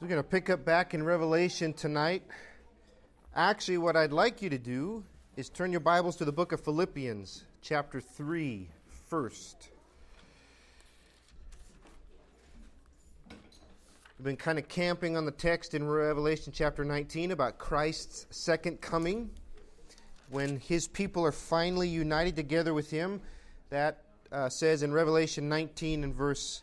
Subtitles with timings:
[0.00, 2.22] We're going to pick up back in Revelation tonight.
[3.34, 5.02] Actually, what I'd like you to do
[5.34, 8.68] is turn your Bibles to the book of Philippians, chapter 3,
[9.08, 9.70] first.
[13.28, 18.80] We've been kind of camping on the text in Revelation chapter 19 about Christ's second
[18.80, 19.28] coming,
[20.30, 23.20] when his people are finally united together with him.
[23.70, 26.62] That uh, says in Revelation 19 and verse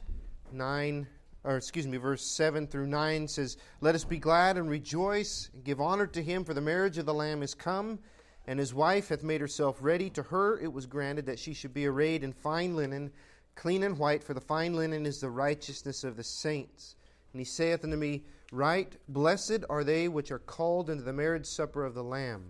[0.53, 1.05] 9
[1.45, 5.63] or excuse me, verse 7 through 9 says, Let us be glad and rejoice and
[5.63, 7.99] give honor to him, for the marriage of the Lamb is come,
[8.47, 10.09] and his wife hath made herself ready.
[10.11, 13.11] To her it was granted that she should be arrayed in fine linen,
[13.53, 16.95] clean and white, for the fine linen is the righteousness of the saints.
[17.31, 21.45] And he saith unto me, Write, blessed are they which are called into the marriage
[21.45, 22.43] supper of the Lamb.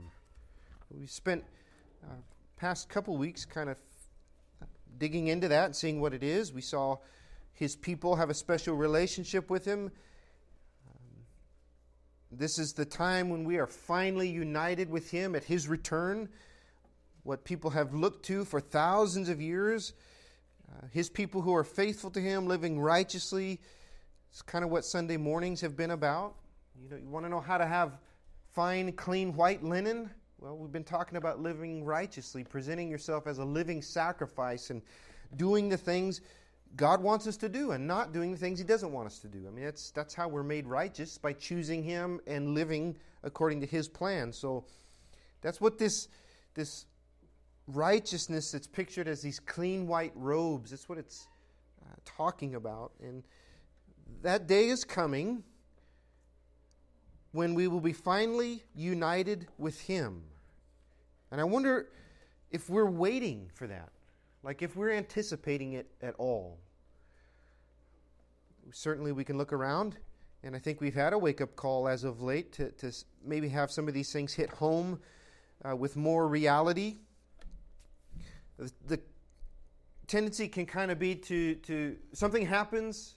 [0.89, 1.43] We spent
[2.03, 2.15] uh,
[2.55, 3.77] past couple weeks kind of
[4.97, 6.53] digging into that and seeing what it is.
[6.53, 6.97] We saw
[7.55, 9.85] his people have a special relationship with him.
[10.87, 11.23] Um,
[12.31, 16.27] this is the time when we are finally united with him at his return.
[17.23, 19.93] What people have looked to for thousands of years.
[20.69, 23.61] Uh, his people who are faithful to him, living righteously.
[24.31, 26.35] It's kind of what Sunday mornings have been about.
[26.83, 27.97] You know, you want to know how to have
[28.53, 30.09] fine, clean, white linen?
[30.39, 34.81] Well, we've been talking about living righteously, presenting yourself as a living sacrifice and
[35.37, 36.19] doing the things
[36.75, 39.27] God wants us to do and not doing the things He doesn't want us to
[39.27, 39.45] do.
[39.47, 43.67] I mean, that's, that's how we're made righteous by choosing Him and living according to
[43.67, 44.33] His plan.
[44.33, 44.65] So
[45.41, 46.07] that's what this,
[46.53, 46.85] this
[47.67, 51.27] righteousness that's pictured as these clean white robes, that's what it's
[51.81, 52.91] uh, talking about.
[53.01, 53.23] And
[54.21, 55.43] that day is coming
[57.31, 60.23] when we will be finally united with Him.
[61.31, 61.87] And I wonder
[62.51, 63.89] if we're waiting for that.
[64.43, 66.59] Like if we're anticipating it at all
[68.71, 69.97] certainly we can look around,
[70.43, 72.91] and I think we've had a wake up call as of late to, to
[73.23, 74.99] maybe have some of these things hit home
[75.67, 76.97] uh, with more reality.
[78.57, 78.99] The, the
[80.07, 83.15] tendency can kind of be to, to something happens,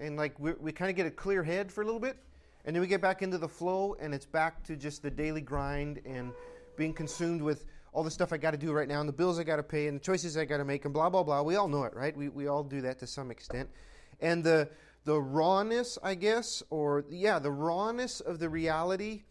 [0.00, 2.16] and like we, we kind of get a clear head for a little bit,
[2.64, 5.40] and then we get back into the flow, and it's back to just the daily
[5.40, 6.32] grind and
[6.76, 9.38] being consumed with all the stuff I got to do right now, and the bills
[9.38, 11.42] I got to pay, and the choices I got to make, and blah blah blah.
[11.42, 12.16] We all know it, right?
[12.16, 13.68] We we all do that to some extent
[14.20, 14.68] and the
[15.04, 19.24] the rawness, I guess, or yeah, the rawness of the reality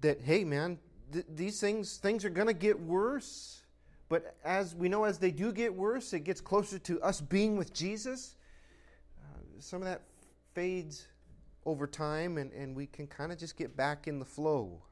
[0.00, 0.78] that hey, man,
[1.12, 3.62] th- these things things are going to get worse.
[4.08, 7.56] But as we know, as they do get worse, it gets closer to us being
[7.56, 8.36] with Jesus.
[9.18, 10.02] Uh, some of that
[10.54, 11.06] fades
[11.64, 14.82] over time, and, and we can kind of just get back in the flow.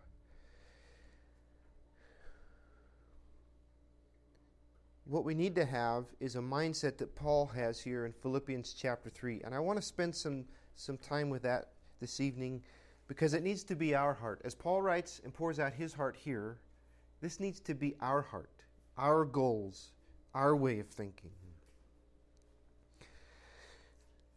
[5.10, 9.10] What we need to have is a mindset that Paul has here in Philippians chapter
[9.10, 9.40] 3.
[9.44, 10.44] And I want to spend some,
[10.76, 12.62] some time with that this evening
[13.08, 14.40] because it needs to be our heart.
[14.44, 16.58] As Paul writes and pours out his heart here,
[17.20, 18.62] this needs to be our heart,
[18.96, 19.90] our goals,
[20.32, 21.32] our way of thinking.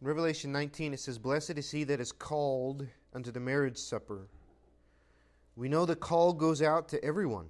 [0.00, 4.26] In Revelation 19, it says, Blessed is he that is called unto the marriage supper.
[5.54, 7.46] We know the call goes out to everyone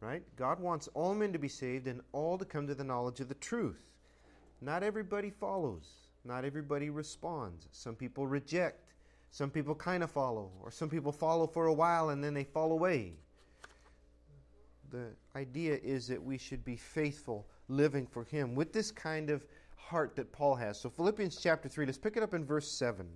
[0.00, 0.22] right?
[0.36, 3.28] God wants all men to be saved and all to come to the knowledge of
[3.28, 3.80] the truth.
[4.60, 5.88] Not everybody follows,
[6.24, 7.68] not everybody responds.
[7.72, 8.92] Some people reject,
[9.30, 12.44] some people kind of follow, or some people follow for a while and then they
[12.44, 13.14] fall away.
[14.90, 19.44] The idea is that we should be faithful, living for Him with this kind of
[19.76, 20.80] heart that Paul has.
[20.80, 23.06] So, Philippians chapter 3, let's pick it up in verse 7.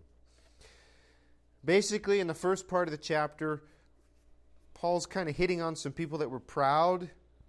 [1.64, 3.64] Basically, in the first part of the chapter,
[4.84, 7.08] Paul's kind of hitting on some people that were proud,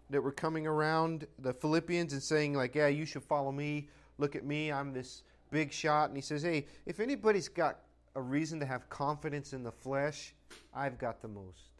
[0.09, 3.90] that were coming around the Philippians and saying, like, yeah, you should follow me.
[4.18, 4.72] Look at me.
[4.72, 6.07] I'm this big shot.
[6.07, 7.79] And he says, hey, if anybody's got
[8.16, 10.34] a reason to have confidence in the flesh,
[10.74, 11.72] I've got the most.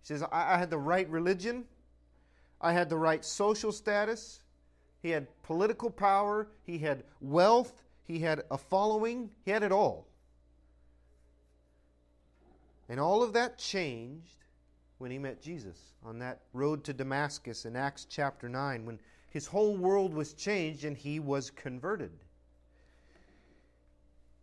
[0.00, 1.66] He says, I, I had the right religion,
[2.62, 4.40] I had the right social status,
[5.02, 10.08] he had political power, he had wealth, he had a following, he had it all.
[12.88, 14.45] And all of that changed
[14.98, 18.98] when he met Jesus on that road to Damascus in Acts chapter 9, when
[19.30, 22.12] his whole world was changed and he was converted.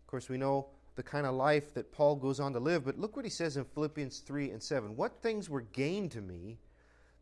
[0.02, 3.00] Of course, we know the kind of life that Paul goes on to live, but
[3.00, 4.96] look what he says in Philippians 3 and 7.
[4.96, 6.60] What things were gained to me,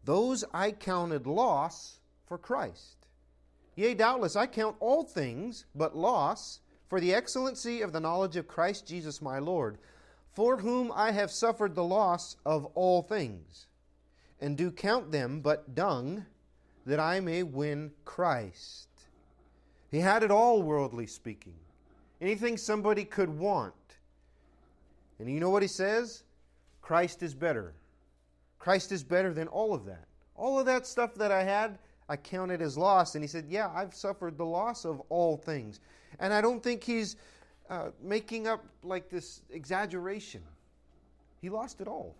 [0.03, 3.07] those I counted loss for Christ.
[3.75, 8.49] Yea, doubtless, I count all things but loss for the excellency of the knowledge of
[8.49, 9.77] Christ Jesus my Lord
[10.33, 13.67] for whom I have suffered the loss of all things,
[14.39, 16.25] and do count them but dung,
[16.85, 18.87] that I may win Christ.
[19.91, 21.55] He had it all, worldly speaking.
[22.21, 23.73] Anything somebody could want.
[25.19, 26.23] And you know what he says?
[26.81, 27.73] Christ is better.
[28.57, 30.05] Christ is better than all of that.
[30.35, 33.15] All of that stuff that I had, I counted as loss.
[33.15, 35.79] And he said, Yeah, I've suffered the loss of all things.
[36.19, 37.15] And I don't think he's
[37.71, 40.41] uh, making up like this exaggeration.
[41.41, 42.15] He lost it all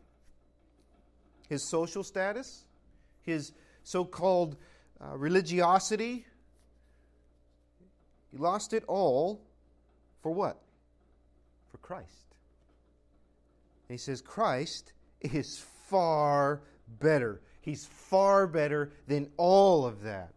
[1.50, 2.64] his social status,
[3.24, 3.52] his
[3.84, 4.56] so called
[5.02, 6.26] uh, religiosity.
[8.32, 9.42] He lost it all
[10.24, 10.62] for what?
[11.72, 12.36] For Christ.
[13.90, 16.62] And he says, Christ is far
[17.02, 17.42] better.
[17.60, 20.32] He's far better than all of that.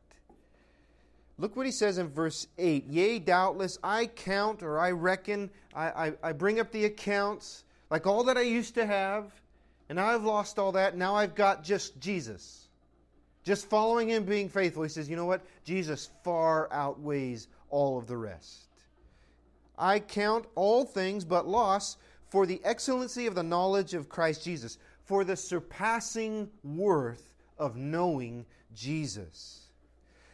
[1.36, 2.86] Look what he says in verse 8.
[2.86, 8.06] Yea, doubtless, I count or I reckon, I, I, I, bring up the accounts, like
[8.06, 9.32] all that I used to have,
[9.88, 10.96] and now I've lost all that.
[10.96, 12.68] Now I've got just Jesus.
[13.42, 14.84] Just following him, being faithful.
[14.84, 15.44] He says, you know what?
[15.64, 18.68] Jesus far outweighs all of the rest.
[19.76, 21.96] I count all things but loss
[22.28, 28.46] for the excellency of the knowledge of Christ Jesus, for the surpassing worth of knowing
[28.74, 29.63] Jesus.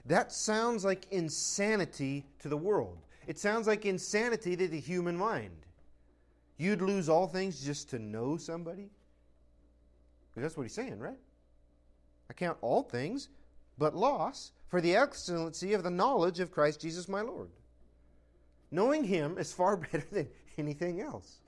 [0.07, 2.99] That sounds like insanity to the world.
[3.27, 5.67] It sounds like insanity to the human mind.
[6.57, 8.91] You'd lose all things just to know somebody?
[10.37, 11.19] That's what he's saying, right?
[12.29, 13.29] I count all things
[13.77, 17.51] but loss for the excellency of the knowledge of Christ Jesus my Lord.
[18.71, 21.41] Knowing him is far better than anything else.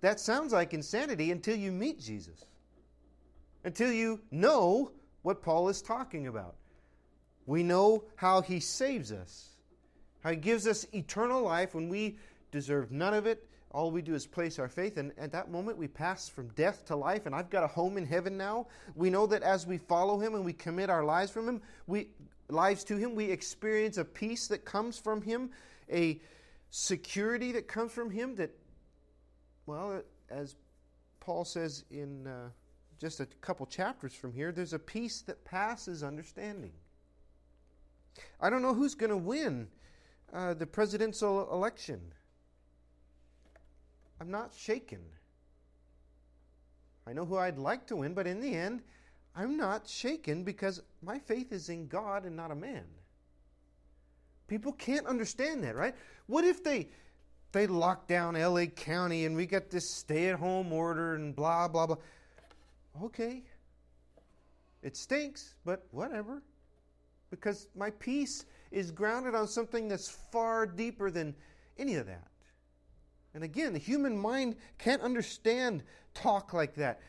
[0.00, 2.44] That sounds like insanity until you meet Jesus,
[3.64, 4.92] until you know
[5.22, 6.56] what Paul is talking about.
[7.46, 9.50] We know how he saves us,
[10.22, 12.18] how he gives us eternal life when we
[12.50, 13.46] deserve none of it.
[13.70, 16.86] All we do is place our faith, and at that moment we pass from death
[16.86, 18.68] to life, and I've got a home in heaven now.
[18.94, 22.08] We know that as we follow him and we commit our lives from him, we
[22.48, 25.50] lives to him, we experience a peace that comes from him,
[25.90, 26.20] a
[26.70, 28.50] security that comes from him that,
[29.66, 30.54] well, as
[31.20, 32.50] Paul says in uh,
[33.00, 36.72] just a couple chapters from here, there's a peace that passes understanding.
[38.40, 39.68] I don't know who's going to win
[40.32, 42.00] uh, the presidential election.
[44.20, 45.00] I'm not shaken.
[47.06, 48.82] I know who I'd like to win, but in the end,
[49.36, 52.84] I'm not shaken because my faith is in God and not a man.
[54.46, 55.94] People can't understand that, right?
[56.26, 56.88] What if they
[57.52, 61.96] they lock down LA County and we got this stay-at-home order and blah blah blah?
[63.02, 63.42] Okay.
[64.82, 66.42] It stinks, but whatever
[67.34, 71.34] because my peace is grounded on something that's far deeper than
[71.78, 72.28] any of that.
[73.34, 75.82] And again, the human mind can't understand
[76.14, 77.00] talk like that.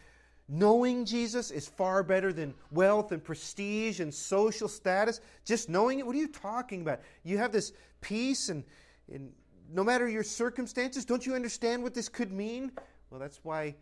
[0.48, 5.22] Knowing Jesus is far better than wealth and prestige and social status.
[5.44, 7.02] Just knowing it, what are you talking about?
[7.24, 8.64] You have this peace, and,
[9.12, 9.32] and
[9.72, 12.72] no matter your circumstances, don't you understand what this could mean?
[13.10, 13.76] Well, that's why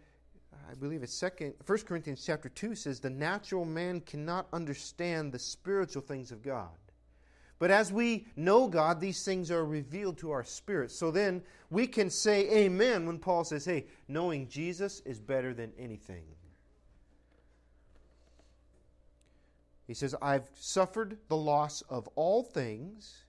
[0.69, 5.39] I believe it's second, 1 Corinthians chapter 2 says, the natural man cannot understand the
[5.39, 6.69] spiritual things of God.
[7.59, 10.91] But as we know God, these things are revealed to our spirit.
[10.91, 15.71] So then we can say amen when Paul says, hey, knowing Jesus is better than
[15.77, 16.25] anything.
[19.88, 23.23] He says, I've suffered the loss of all things,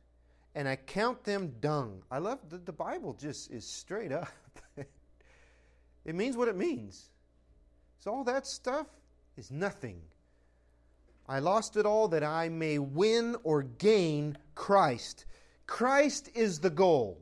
[0.55, 2.03] and I count them dung.
[2.11, 4.29] I love that the Bible just is straight up.
[6.05, 7.11] it means what it means.
[8.05, 8.87] So all that stuff
[9.39, 9.99] is nothing.
[11.27, 15.25] I lost it all that I may win or gain Christ.
[15.67, 17.19] Christ is the goal.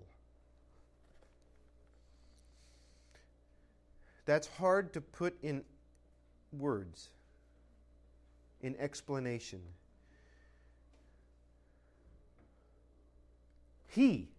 [4.27, 5.63] That's hard to put in
[6.53, 7.11] words,
[8.61, 9.61] in explanation.
[13.87, 14.31] He,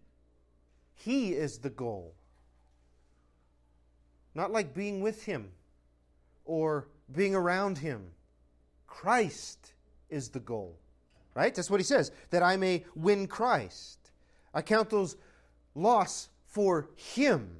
[0.94, 2.12] He is the goal.
[4.34, 5.50] Not like being with Him
[6.44, 8.10] or being around him.
[8.86, 9.72] Christ
[10.08, 10.78] is the goal.
[11.34, 11.54] Right?
[11.54, 13.98] That's what he says, that I may win Christ.
[14.52, 15.16] I count those
[15.74, 17.56] loss for him.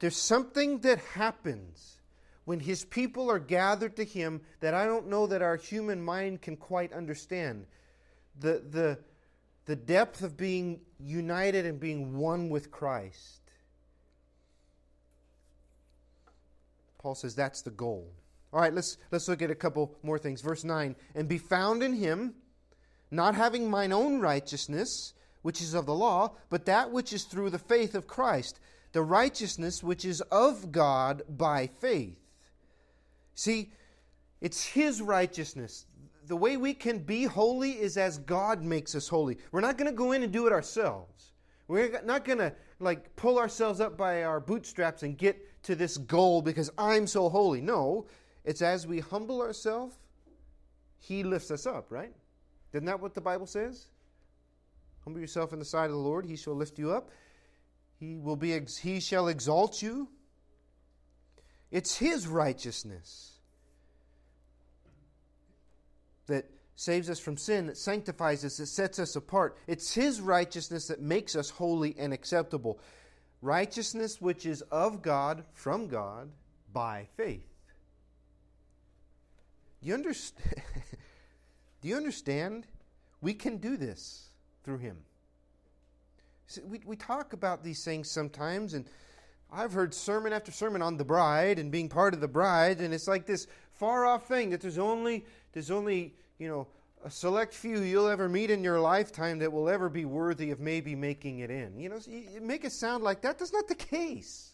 [0.00, 2.00] There's something that happens
[2.44, 6.42] when his people are gathered to him that I don't know that our human mind
[6.42, 7.66] can quite understand.
[8.40, 8.98] The, the,
[9.66, 13.39] the depth of being united and being one with Christ.
[17.00, 18.12] Paul says that's the goal.
[18.52, 20.42] All right, let's, let's look at a couple more things.
[20.42, 22.34] Verse 9 And be found in him,
[23.10, 27.50] not having mine own righteousness, which is of the law, but that which is through
[27.50, 28.60] the faith of Christ,
[28.92, 32.18] the righteousness which is of God by faith.
[33.34, 33.72] See,
[34.42, 35.86] it's his righteousness.
[36.26, 39.38] The way we can be holy is as God makes us holy.
[39.52, 41.32] We're not going to go in and do it ourselves.
[41.66, 45.96] We're not going to like pull ourselves up by our bootstraps and get to this
[45.96, 47.60] goal because I'm so holy.
[47.60, 48.06] No,
[48.44, 49.96] it's as we humble ourselves,
[50.98, 52.12] He lifts us up, right?
[52.72, 53.86] Isn't that what the Bible says?
[55.04, 57.10] Humble yourself in the sight of the Lord, He shall lift you up.
[57.98, 60.08] He will be He shall exalt you.
[61.70, 63.38] It's His righteousness
[66.26, 66.46] that
[66.80, 69.54] saves us from sin, that sanctifies us, that sets us apart.
[69.66, 72.80] It's His righteousness that makes us holy and acceptable.
[73.42, 76.30] Righteousness which is of God, from God,
[76.72, 77.44] by faith.
[79.82, 80.62] Do you understand?
[81.82, 82.66] do you understand?
[83.20, 84.30] We can do this
[84.64, 84.96] through Him.
[86.46, 88.86] See, we, we talk about these things sometimes, and
[89.52, 92.94] I've heard sermon after sermon on the bride and being part of the bride, and
[92.94, 96.66] it's like this far off thing that there's only there's only you know
[97.04, 100.60] a select few you'll ever meet in your lifetime that will ever be worthy of
[100.60, 101.78] maybe making it in.
[101.78, 101.98] You know,
[102.42, 103.38] make it sound like that.
[103.38, 104.50] That's not the case.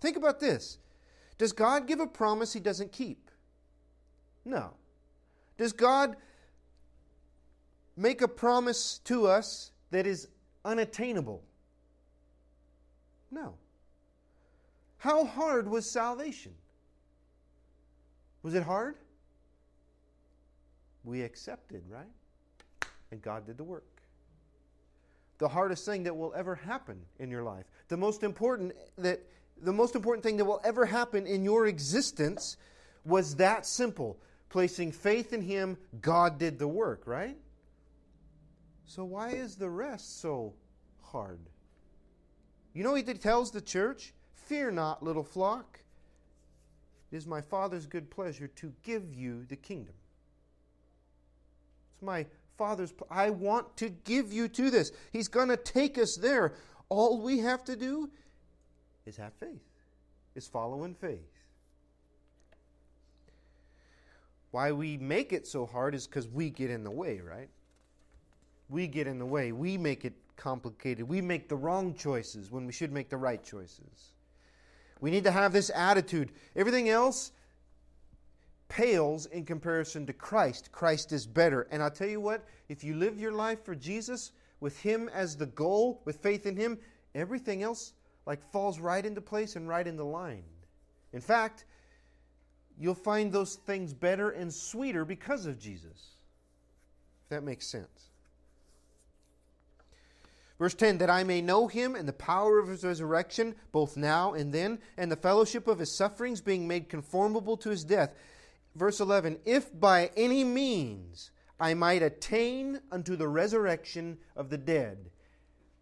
[0.00, 0.78] Think about this.
[1.38, 3.30] Does God give a promise he doesn't keep?
[4.44, 4.74] No.
[5.56, 6.16] Does God
[7.96, 10.28] make a promise to us that is
[10.64, 11.42] unattainable?
[13.30, 13.54] No.
[14.98, 16.54] How hard was salvation?
[18.42, 18.96] Was it hard?
[21.08, 22.06] We accepted, right?
[23.10, 23.84] And God did the work.
[25.38, 29.20] The hardest thing that will ever happen in your life, the most important that
[29.60, 32.56] the most important thing that will ever happen in your existence
[33.04, 34.18] was that simple.
[34.50, 37.36] Placing faith in him, God did the work, right?
[38.86, 40.54] So why is the rest so
[41.02, 41.40] hard?
[42.72, 45.80] You know, he tells the church, Fear not, little flock.
[47.10, 49.94] It is my Father's good pleasure to give you the kingdom.
[51.98, 52.26] It's my
[52.56, 52.94] Father's.
[53.10, 54.92] I want to give you to this.
[55.12, 56.54] He's going to take us there.
[56.88, 58.08] All we have to do
[59.04, 59.64] is have faith,
[60.36, 61.26] is follow in faith.
[64.52, 67.48] Why we make it so hard is because we get in the way, right?
[68.68, 69.50] We get in the way.
[69.50, 71.08] We make it complicated.
[71.08, 74.14] We make the wrong choices when we should make the right choices.
[75.00, 76.30] We need to have this attitude.
[76.54, 77.32] Everything else
[78.68, 80.70] pales in comparison to Christ.
[80.72, 81.66] Christ is better.
[81.70, 85.36] And I'll tell you what, if you live your life for Jesus with Him as
[85.36, 86.78] the goal, with faith in Him,
[87.14, 87.92] everything else
[88.26, 90.44] like falls right into place and right into line.
[91.12, 91.64] In fact,
[92.78, 96.16] you'll find those things better and sweeter because of Jesus.
[97.24, 98.10] If that makes sense.
[100.58, 104.34] Verse 10 that I may know him and the power of his resurrection, both now
[104.34, 108.12] and then, and the fellowship of his sufferings, being made conformable to his death
[108.78, 111.30] verse 11 If by any means
[111.60, 115.10] I might attain unto the resurrection of the dead.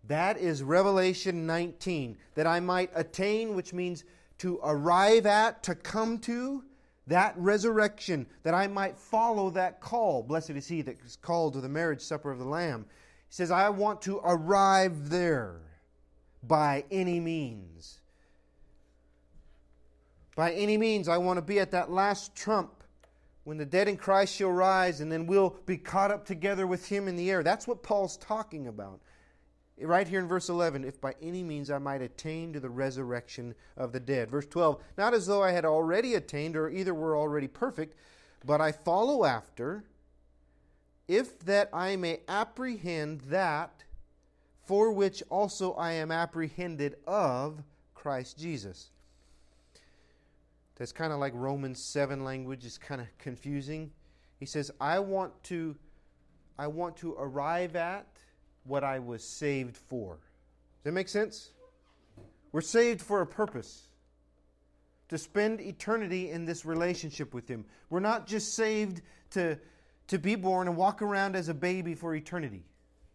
[0.04, 2.16] That is Revelation 19.
[2.34, 4.04] That I might attain, which means
[4.38, 6.64] to arrive at, to come to
[7.06, 10.22] that resurrection, that I might follow that call.
[10.22, 12.86] Blessed is he that is called to the marriage supper of the Lamb.
[13.28, 15.60] He says, I want to arrive there
[16.42, 18.00] by any means.
[20.36, 22.75] By any means, I want to be at that last trump
[23.46, 26.88] when the dead in Christ shall rise, and then we'll be caught up together with
[26.88, 27.44] him in the air.
[27.44, 29.00] That's what Paul's talking about.
[29.80, 33.54] Right here in verse 11, if by any means I might attain to the resurrection
[33.76, 34.32] of the dead.
[34.32, 37.94] Verse 12, not as though I had already attained or either were already perfect,
[38.44, 39.84] but I follow after,
[41.06, 43.84] if that I may apprehend that
[44.64, 47.62] for which also I am apprehended of
[47.94, 48.90] Christ Jesus.
[50.76, 52.64] That's kind of like Romans 7 language.
[52.64, 53.90] It's kind of confusing.
[54.38, 55.76] He says, I want to
[56.58, 58.06] I want to arrive at
[58.64, 60.14] what I was saved for.
[60.14, 61.50] Does that make sense?
[62.50, 63.88] We're saved for a purpose.
[65.10, 67.64] To spend eternity in this relationship with Him.
[67.90, 69.58] We're not just saved to,
[70.08, 72.64] to be born and walk around as a baby for eternity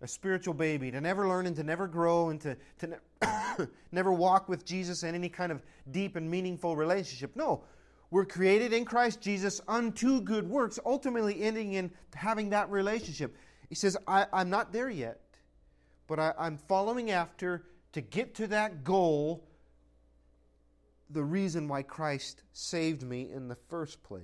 [0.01, 4.11] a spiritual baby, to never learn and to never grow and to, to ne- never
[4.11, 7.35] walk with Jesus in any kind of deep and meaningful relationship.
[7.35, 7.63] No,
[8.09, 13.35] we're created in Christ Jesus unto good works, ultimately ending in having that relationship.
[13.69, 15.21] He says, I, am not there yet,
[16.07, 19.47] but I, I'm following after to get to that goal,
[21.09, 24.23] the reason why Christ saved me in the first place.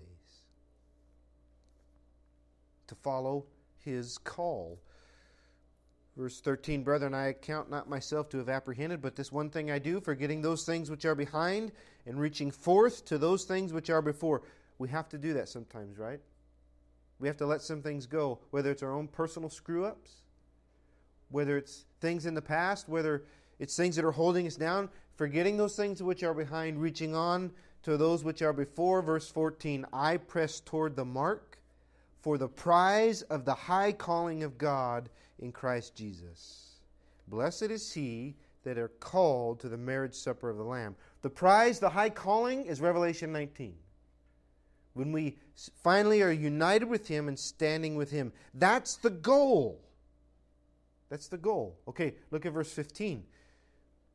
[2.88, 3.46] To follow
[3.84, 4.79] his call.
[6.17, 9.77] Verse 13, Brethren, I account not myself to have apprehended, but this one thing I
[9.77, 11.71] do, forgetting those things which are behind
[12.07, 14.41] and reaching forth to those things which are before.
[14.79, 16.19] We have to do that sometimes, right?
[17.19, 20.24] We have to let some things go, whether it's our own personal screw ups,
[21.29, 23.24] whether it's things in the past, whether
[23.59, 24.89] it's things that are holding us down.
[25.17, 27.51] forgetting those things which are behind, reaching on
[27.83, 29.03] to those which are before.
[29.03, 31.59] Verse 14 I press toward the mark
[32.21, 35.09] for the prize of the high calling of God
[35.39, 36.79] in Christ Jesus.
[37.27, 40.96] Blessed is he that are called to the marriage supper of the Lamb.
[41.22, 43.75] The prize, the high calling, is Revelation 19.
[44.94, 45.38] When we
[45.84, 48.34] finally are united with him and standing with him.
[48.53, 49.79] That's the goal.
[51.10, 51.77] That's the goal.
[51.88, 53.24] Okay, look at verse 15.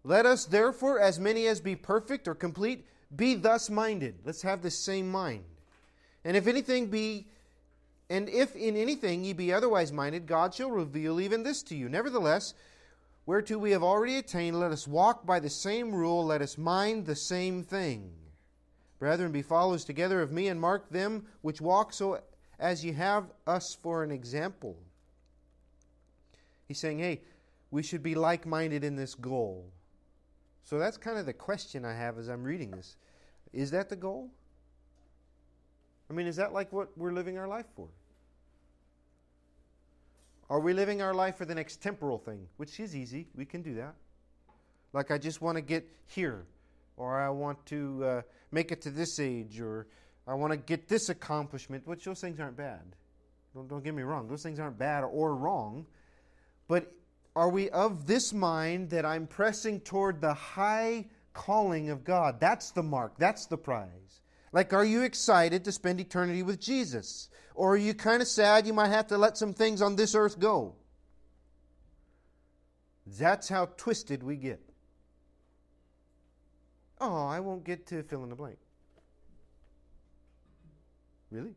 [0.04, 4.16] Let us therefore, as many as be perfect or complete, be thus minded.
[4.24, 5.44] Let's have the same mind.
[6.24, 7.28] And if anything be
[8.12, 11.88] and if in anything ye be otherwise minded, God shall reveal even this to you.
[11.88, 12.52] Nevertheless,
[13.24, 17.06] whereto we have already attained, let us walk by the same rule, let us mind
[17.06, 18.12] the same thing.
[18.98, 22.20] Brethren, be followers together of me, and mark them which walk so
[22.60, 24.76] as ye have us for an example.
[26.68, 27.22] He's saying, hey,
[27.70, 29.72] we should be like minded in this goal.
[30.64, 32.94] So that's kind of the question I have as I'm reading this.
[33.54, 34.30] Is that the goal?
[36.10, 37.88] I mean, is that like what we're living our life for?
[40.52, 42.46] Are we living our life for the next temporal thing?
[42.58, 43.26] Which is easy.
[43.34, 43.94] We can do that.
[44.92, 46.44] Like, I just want to get here,
[46.98, 49.86] or I want to uh, make it to this age, or
[50.28, 52.82] I want to get this accomplishment, which those things aren't bad.
[53.54, 54.28] Don't, don't get me wrong.
[54.28, 55.86] Those things aren't bad or wrong.
[56.68, 56.92] But
[57.34, 62.40] are we of this mind that I'm pressing toward the high calling of God?
[62.40, 64.20] That's the mark, that's the prize.
[64.52, 67.30] Like, are you excited to spend eternity with Jesus?
[67.54, 70.14] Or are you kind of sad you might have to let some things on this
[70.14, 70.74] earth go?
[73.18, 74.60] That's how twisted we get.
[77.00, 78.58] Oh, I won't get to fill in the blank.
[81.30, 81.54] Really?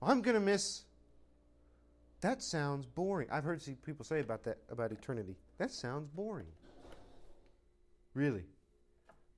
[0.00, 0.84] I'm going to miss
[2.24, 3.28] that sounds boring.
[3.30, 5.36] I've heard people say about that about eternity.
[5.58, 6.46] That sounds boring.
[8.14, 8.44] Really.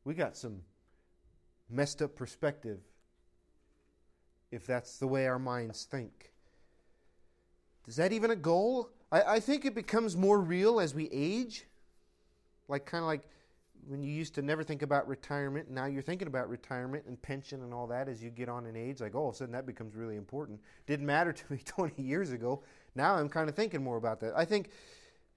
[0.04, 0.60] We got some
[1.68, 2.78] messed up perspective
[4.56, 6.32] if that's the way our minds think.
[7.86, 8.90] Is that even a goal?
[9.12, 11.64] I, I think it becomes more real as we age.
[12.68, 13.28] Like kind of like
[13.86, 17.62] when you used to never think about retirement, now you're thinking about retirement and pension
[17.62, 19.00] and all that as you get on in age.
[19.00, 20.60] Like, all of a sudden that becomes really important.
[20.86, 22.62] Didn't matter to me 20 years ago.
[22.96, 24.32] Now I'm kind of thinking more about that.
[24.36, 24.70] I think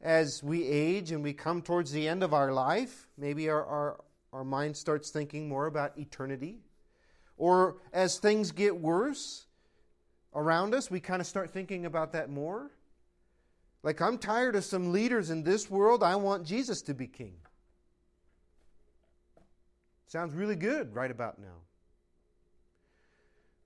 [0.01, 4.03] as we age and we come towards the end of our life, maybe our, our,
[4.33, 6.61] our mind starts thinking more about eternity.
[7.39, 9.47] Or as things get worse
[10.35, 12.69] around us, we kind of start thinking about that more.
[13.81, 16.03] Like, I'm tired of some leaders in this world.
[16.03, 17.37] I want Jesus to be king.
[20.05, 21.63] Sounds really good right about now.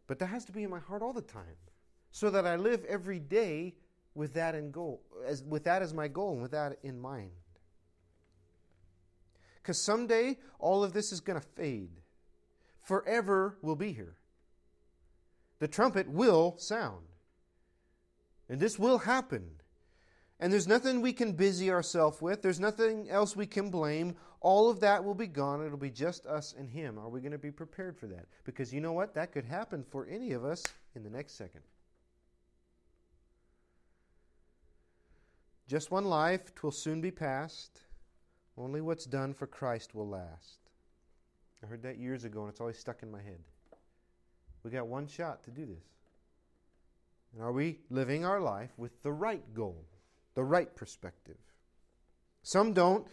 [0.05, 1.57] But that has to be in my heart all the time
[2.11, 3.73] so that I live every day
[4.13, 7.31] with that in goal, as, with that as my goal and with that in mind.
[9.63, 12.02] Because someday all of this is going to fade.
[12.83, 14.15] Forever will be here.
[15.59, 17.05] The trumpet will sound.
[18.49, 19.49] And this will happen.
[20.39, 22.41] And there's nothing we can busy ourselves with.
[22.41, 24.15] There's nothing else we can blame.
[24.41, 25.65] All of that will be gone.
[25.65, 26.99] It'll be just us and Him.
[26.99, 28.25] Are we going to be prepared for that?
[28.43, 29.13] Because you know what?
[29.13, 30.61] That could happen for any of us
[30.95, 31.61] in the next second.
[35.69, 37.79] Just one life, twill soon be past.
[38.57, 40.62] Only what's done for Christ will last.
[41.63, 43.39] I heard that years ago, and it's always stuck in my head.
[44.63, 45.83] We got one shot to do this.
[47.33, 49.85] And are we living our life with the right goal?
[50.35, 51.37] the right perspective.
[52.41, 53.07] Some don't.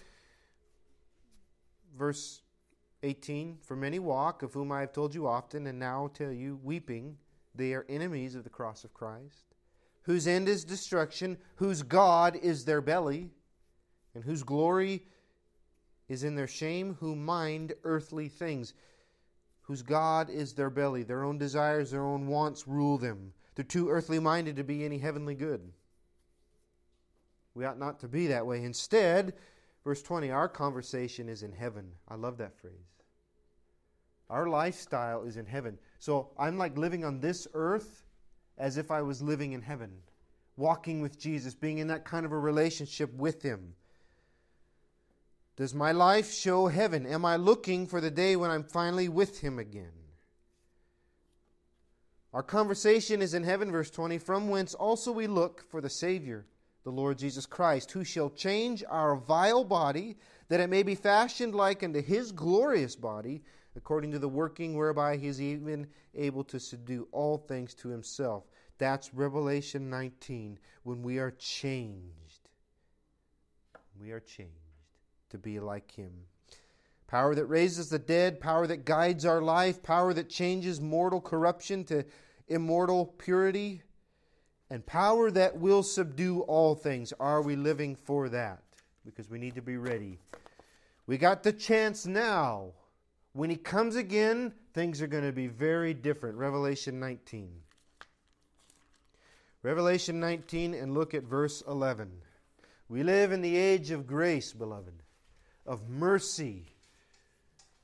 [1.96, 2.42] Verse
[3.02, 6.58] 18 For many walk, of whom I have told you often, and now tell you,
[6.62, 7.16] weeping,
[7.54, 9.54] they are enemies of the cross of Christ,
[10.02, 13.30] whose end is destruction, whose God is their belly,
[14.14, 15.04] and whose glory
[16.10, 18.74] is in their shame, who mind earthly things,
[19.62, 21.04] whose God is their belly.
[21.04, 23.32] Their own desires, their own wants rule them.
[23.54, 25.72] They're too earthly minded to be any heavenly good.
[27.54, 28.64] We ought not to be that way.
[28.64, 29.34] Instead,
[29.84, 31.92] verse 20, our conversation is in heaven.
[32.08, 32.74] I love that phrase.
[34.28, 35.78] Our lifestyle is in heaven.
[36.00, 38.02] So I'm like living on this earth
[38.58, 39.92] as if I was living in heaven,
[40.56, 43.74] walking with Jesus, being in that kind of a relationship with Him.
[45.60, 47.04] Does my life show heaven?
[47.04, 49.92] Am I looking for the day when I'm finally with Him again?
[52.32, 56.46] Our conversation is in heaven, verse 20, from whence also we look for the Savior
[56.82, 60.16] the Lord Jesus Christ, who shall change our vile body,
[60.48, 63.42] that it may be fashioned like unto his glorious body,
[63.76, 68.44] according to the working whereby he is even able to subdue all things to himself.
[68.78, 72.48] That's Revelation 19, when we are changed.
[74.00, 74.59] We are changed.
[75.30, 76.12] To be like him.
[77.06, 81.82] Power that raises the dead, power that guides our life, power that changes mortal corruption
[81.84, 82.04] to
[82.46, 83.82] immortal purity,
[84.70, 87.12] and power that will subdue all things.
[87.18, 88.62] Are we living for that?
[89.04, 90.18] Because we need to be ready.
[91.06, 92.72] We got the chance now.
[93.32, 96.36] When he comes again, things are going to be very different.
[96.36, 97.50] Revelation 19.
[99.62, 102.10] Revelation 19, and look at verse 11.
[102.88, 105.02] We live in the age of grace, beloved,
[105.70, 106.64] of mercy,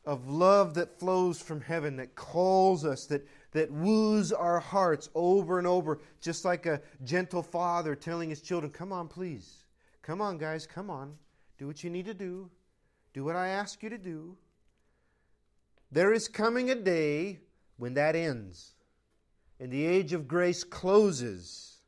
[0.04, 5.58] of love that flows from heaven, that calls us, that, that woos our hearts over
[5.58, 9.64] and over, just like a gentle father telling his children, Come on, please.
[10.02, 11.14] Come on, guys, come on.
[11.58, 12.50] Do what you need to do.
[13.14, 14.36] Do what I ask you to do.
[15.92, 17.38] There is coming a day
[17.76, 18.74] when that ends
[19.60, 21.82] and the age of grace closes.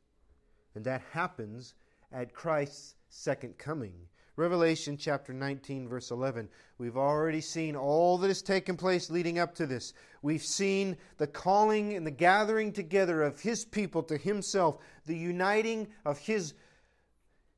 [0.75, 1.73] And that happens
[2.09, 3.93] at Christ's second coming.
[4.39, 6.47] Revelation chapter 19, verse 11.
[6.77, 9.93] We've already seen all that has taken place leading up to this.
[10.21, 15.89] We've seen the calling and the gathering together of His people to Himself, the uniting
[16.05, 16.53] of His,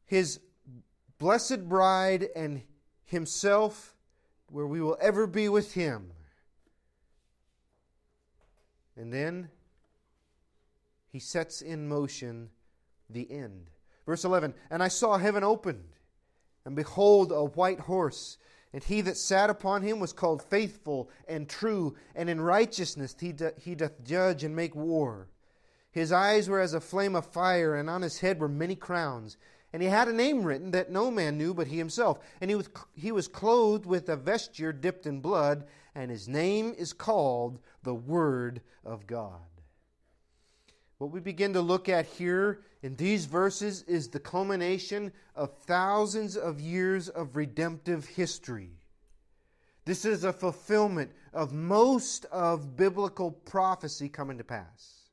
[0.08, 0.40] His
[1.20, 2.64] blessed bride and
[3.06, 3.96] Himself,
[4.50, 6.12] where we will ever be with Him.
[8.98, 9.50] And then
[11.10, 12.50] he sets in motion
[13.08, 13.70] the end.
[14.08, 15.84] Verse 11 And I saw heaven opened,
[16.66, 18.38] and behold, a white horse.
[18.74, 23.34] And he that sat upon him was called faithful and true, and in righteousness he,
[23.34, 25.28] do, he doth judge and make war.
[25.92, 29.38] His eyes were as a flame of fire, and on his head were many crowns.
[29.74, 32.20] And he had a name written that no man knew but he himself.
[32.40, 36.74] And he was, he was clothed with a vesture dipped in blood, and his name
[36.78, 39.42] is called the Word of God.
[41.02, 46.38] What we begin to look at here in these verses is the culmination of thousands
[46.38, 48.70] of years of redemptive history.
[49.84, 55.10] This is a fulfillment of most of biblical prophecy coming to pass.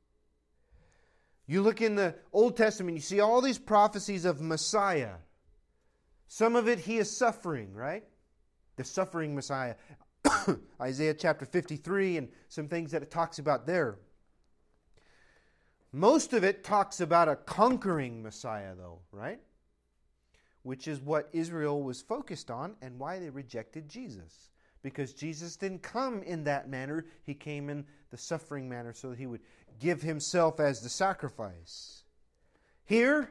[1.46, 5.14] You look in the Old Testament, you see all these prophecies of Messiah.
[6.26, 8.04] Some of it he is suffering, right?
[8.76, 9.76] The suffering Messiah.
[10.82, 13.96] Isaiah chapter 53 and some things that it talks about there.
[15.92, 19.40] Most of it talks about a conquering Messiah, though, right?
[20.62, 24.50] Which is what Israel was focused on and why they rejected Jesus.
[24.82, 29.18] Because Jesus didn't come in that manner, he came in the suffering manner so that
[29.18, 29.40] he would
[29.80, 32.04] give himself as the sacrifice.
[32.84, 33.30] Here,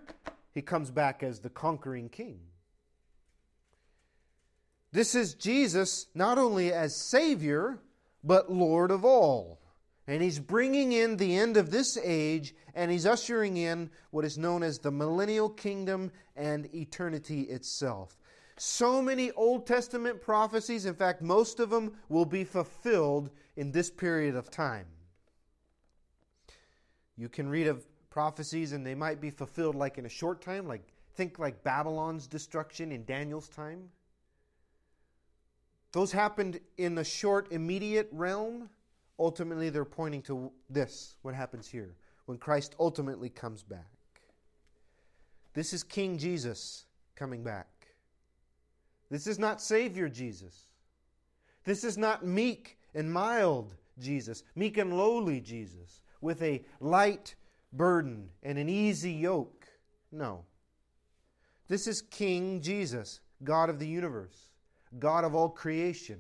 [0.54, 2.40] he comes back as the conquering king.
[4.92, 7.80] This is Jesus not only as Savior,
[8.24, 9.60] but Lord of all.
[10.08, 14.38] And he's bringing in the end of this age, and he's ushering in what is
[14.38, 18.18] known as the millennial kingdom and eternity itself.
[18.56, 23.92] So many Old Testament prophecies, in fact, most of them will be fulfilled in this
[23.92, 24.86] period of time.
[27.18, 30.68] You can read of prophecies, and they might be fulfilled like in a short time,
[30.68, 33.90] like think like Babylon's destruction in Daniel's time.
[35.92, 38.70] Those happened in a short, immediate realm.
[39.20, 43.88] Ultimately, they're pointing to this, what happens here, when Christ ultimately comes back.
[45.54, 47.68] This is King Jesus coming back.
[49.10, 50.68] This is not Savior Jesus.
[51.64, 57.36] This is not meek and mild Jesus, meek and lowly Jesus, with a light
[57.74, 59.68] burden and an easy yoke.
[60.12, 60.46] No.
[61.68, 64.52] This is King Jesus, God of the universe.
[65.00, 66.20] God of all creation,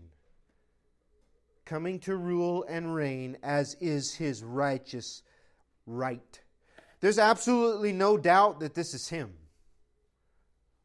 [1.67, 5.21] coming to rule and reign as is his righteous
[5.85, 6.41] right.
[7.01, 9.33] There's absolutely no doubt that this is him.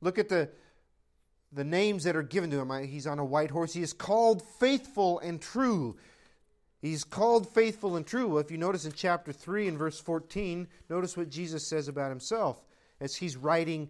[0.01, 0.51] Look at the,
[1.53, 2.85] the names that are given to him.
[2.85, 3.73] He's on a white horse.
[3.73, 5.97] He is called faithful and true.
[6.81, 8.27] He's called faithful and true.
[8.27, 12.11] Well, if you notice in chapter 3 and verse 14, notice what Jesus says about
[12.11, 12.61] himself
[13.01, 13.89] as he's writing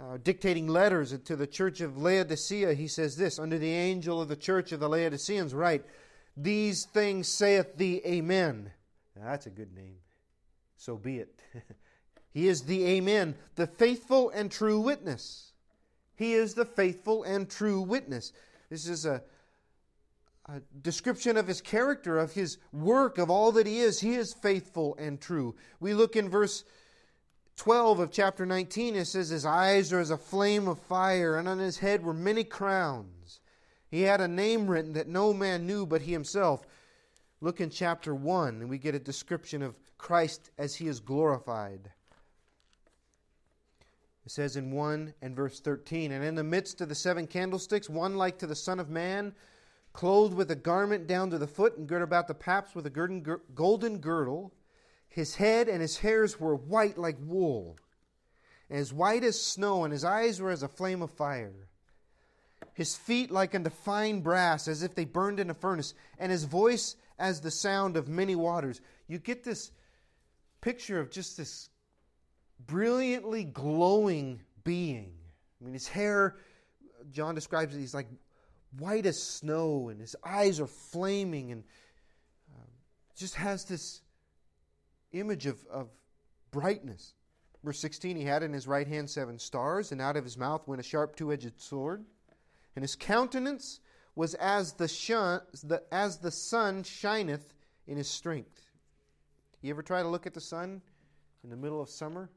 [0.00, 4.28] uh, dictating letters to the church of Laodicea, he says this Under the angel of
[4.28, 5.84] the church of the Laodiceans, write,
[6.36, 8.70] These things saith the Amen.
[9.16, 9.96] Now, that's a good name.
[10.76, 11.40] So be it.
[12.32, 15.52] he is the Amen, the faithful and true witness.
[16.16, 18.32] He is the faithful and true witness.
[18.70, 19.22] This is a,
[20.46, 24.00] a description of his character, of his work, of all that he is.
[24.00, 25.54] He is faithful and true.
[25.80, 26.64] We look in verse
[27.56, 31.48] 12 of chapter 19, it says, His eyes are as a flame of fire, and
[31.48, 33.40] on his head were many crowns.
[33.94, 36.66] He had a name written that no man knew but he himself.
[37.40, 41.92] Look in chapter 1, and we get a description of Christ as he is glorified.
[44.26, 47.88] It says in 1 and verse 13, And in the midst of the seven candlesticks,
[47.88, 49.32] one like to the Son of Man,
[49.92, 53.38] clothed with a garment down to the foot, and girt about the paps with a
[53.54, 54.52] golden girdle.
[55.06, 57.76] His head and his hairs were white like wool,
[58.68, 61.68] as white as snow, and his eyes were as a flame of fire.
[62.74, 66.44] His feet like unto fine brass, as if they burned in a furnace, and his
[66.44, 68.80] voice as the sound of many waters.
[69.06, 69.70] You get this
[70.60, 71.68] picture of just this
[72.66, 75.12] brilliantly glowing being.
[75.60, 76.36] I mean, his hair,
[77.12, 78.08] John describes it, he's like
[78.78, 81.64] white as snow, and his eyes are flaming, and
[82.54, 82.66] um,
[83.16, 84.00] just has this
[85.12, 85.88] image of, of
[86.50, 87.14] brightness.
[87.62, 90.66] Verse 16, he had in his right hand seven stars, and out of his mouth
[90.66, 92.04] went a sharp two edged sword.
[92.76, 93.80] And his countenance
[94.16, 97.54] was as the, shun, the, as the sun shineth
[97.86, 98.60] in his strength.
[99.60, 100.82] You ever try to look at the sun
[101.42, 102.30] in the middle of summer?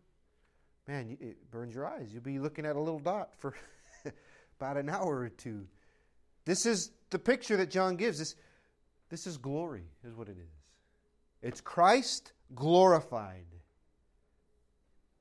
[0.87, 2.09] Man, it burns your eyes.
[2.13, 3.53] You'll be looking at a little dot for
[4.59, 5.67] about an hour or two.
[6.45, 8.19] This is the picture that John gives.
[8.19, 8.35] This,
[9.09, 10.53] this is glory, is what it is.
[11.41, 13.45] It's Christ glorified.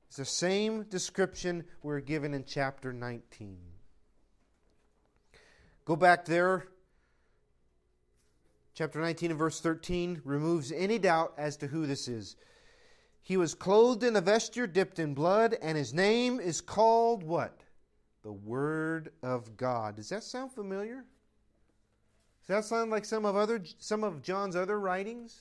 [0.07, 3.57] It's the same description we're given in chapter 19.
[5.87, 6.67] Go back there.
[8.73, 12.35] Chapter 19 and verse 13 removes any doubt as to who this is.
[13.23, 17.61] He was clothed in a vesture dipped in blood, and his name is called what?
[18.23, 19.95] The Word of God.
[19.95, 21.05] Does that sound familiar?
[22.41, 25.39] Does that sound like some of other some of John's other writings?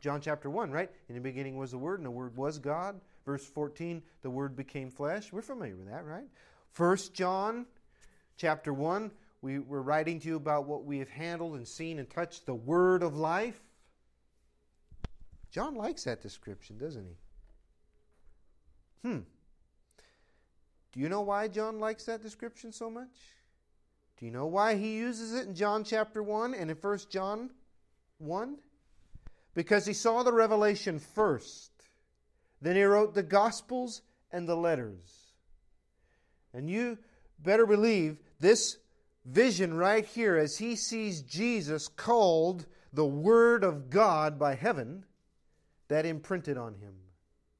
[0.00, 0.90] John chapter 1, right?
[1.10, 3.02] In the beginning was the Word, and the Word was God.
[3.26, 5.30] Verse 14, the Word became flesh.
[5.30, 6.28] We're familiar with that, right?
[6.70, 7.66] First John
[8.38, 12.10] chapter 1, we were writing to you about what we have handled and seen and
[12.10, 13.60] touched, the Word of life.
[15.50, 19.08] John likes that description, doesn't he?
[19.08, 19.20] Hmm.
[20.92, 23.08] Do you know why John likes that description so much?
[24.18, 27.50] Do you know why he uses it in John chapter 1 and in 1 John
[28.18, 28.56] 1?
[29.54, 31.70] Because he saw the revelation first.
[32.60, 35.34] Then he wrote the Gospels and the letters.
[36.52, 36.98] And you
[37.38, 38.78] better believe this
[39.28, 45.04] vision right here as he sees Jesus called the Word of God by heaven,
[45.88, 46.94] that imprinted on him.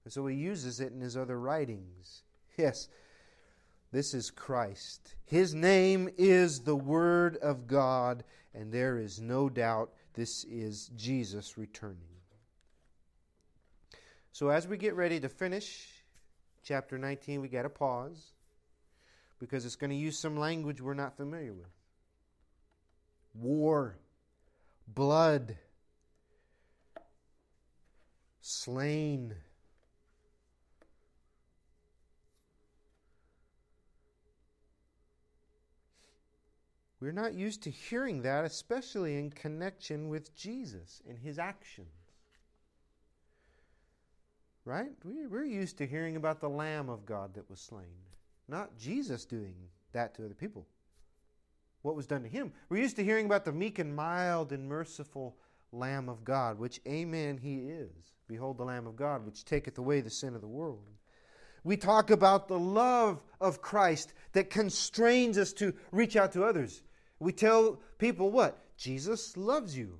[0.04, 2.22] And so he uses it in his other writings.
[2.56, 2.88] Yes,
[3.92, 5.14] this is Christ.
[5.26, 11.56] His name is the Word of God, and there is no doubt this is Jesus
[11.56, 11.98] returning.
[14.32, 15.88] So, as we get ready to finish
[16.62, 18.32] chapter 19, we got to pause
[19.38, 21.68] because it's going to use some language we're not familiar with
[23.34, 23.96] war,
[24.86, 25.56] blood,
[28.40, 29.34] slain
[37.00, 41.88] We're not used to hearing that, especially in connection with Jesus and his actions.
[44.64, 44.90] Right?
[45.04, 47.86] We, we're used to hearing about the Lamb of God that was slain,
[48.48, 49.54] not Jesus doing
[49.92, 50.66] that to other people.
[51.82, 52.52] What was done to him.
[52.68, 55.36] We're used to hearing about the meek and mild and merciful
[55.72, 58.14] Lamb of God, which, amen, he is.
[58.26, 60.82] Behold the Lamb of God, which taketh away the sin of the world.
[61.64, 66.82] We talk about the love of Christ that constrains us to reach out to others.
[67.18, 68.58] We tell people what?
[68.76, 69.98] Jesus loves you.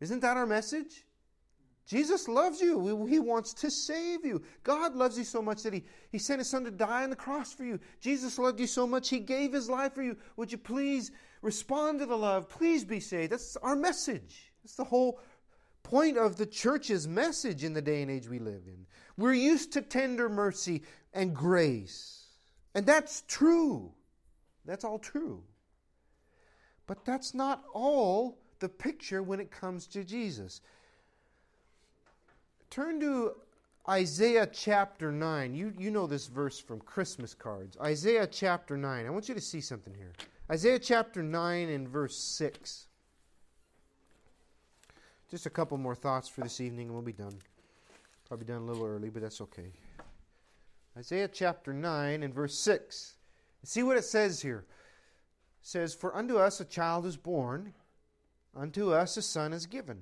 [0.00, 1.04] Isn't that our message?
[1.86, 3.06] Jesus loves you.
[3.06, 4.42] He wants to save you.
[4.62, 7.16] God loves you so much that he, he sent His Son to die on the
[7.16, 7.80] cross for you.
[8.00, 10.16] Jesus loved you so much He gave His life for you.
[10.36, 11.10] Would you please
[11.42, 12.48] respond to the love?
[12.48, 13.32] Please be saved.
[13.32, 14.52] That's our message.
[14.62, 15.20] That's the whole
[15.82, 18.86] point of the church's message in the day and age we live in.
[19.16, 22.26] We're used to tender mercy and grace.
[22.74, 23.92] And that's true.
[24.64, 25.42] That's all true.
[26.86, 30.60] But that's not all the picture when it comes to Jesus.
[32.72, 33.32] Turn to
[33.86, 35.54] Isaiah chapter 9.
[35.54, 37.76] You, you know this verse from Christmas cards.
[37.82, 39.04] Isaiah chapter 9.
[39.04, 40.12] I want you to see something here.
[40.50, 42.86] Isaiah chapter 9 and verse 6.
[45.30, 47.36] Just a couple more thoughts for this evening and we'll be done.
[48.26, 49.70] Probably done a little early, but that's okay.
[50.96, 53.16] Isaiah chapter 9 and verse 6.
[53.64, 54.64] See what it says here
[55.60, 57.74] It says, For unto us a child is born,
[58.56, 60.00] unto us a son is given.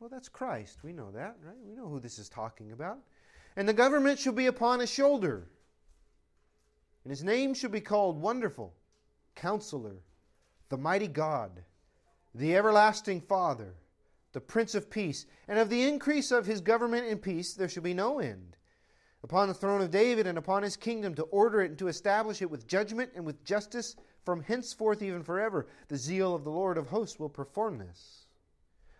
[0.00, 0.78] Well, that's Christ.
[0.82, 1.56] We know that, right?
[1.62, 2.98] We know who this is talking about.
[3.54, 5.46] And the government shall be upon his shoulder.
[7.04, 8.72] And his name shall be called Wonderful,
[9.34, 9.96] Counselor,
[10.70, 11.62] the Mighty God,
[12.34, 13.74] the Everlasting Father,
[14.32, 15.26] the Prince of Peace.
[15.48, 18.56] And of the increase of his government and peace there shall be no end.
[19.22, 22.40] upon the throne of David and upon his kingdom to order it and to establish
[22.40, 25.66] it with judgment and with justice from henceforth even forever.
[25.88, 28.19] The zeal of the Lord of hosts will perform this.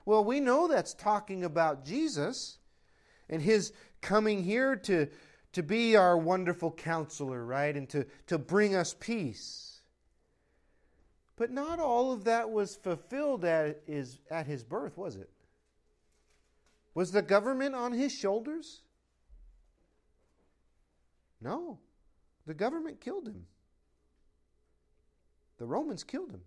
[0.04, 2.58] Well, we know that's talking about Jesus
[3.28, 5.08] and his coming here to,
[5.52, 7.76] to be our wonderful counselor, right?
[7.76, 9.80] And to, to bring us peace.
[11.36, 15.30] But not all of that was fulfilled at his, at his birth, was it?
[16.94, 18.82] Was the government on his shoulders?
[21.40, 21.78] No.
[22.46, 23.46] The government killed him.
[25.58, 26.42] The Romans killed him.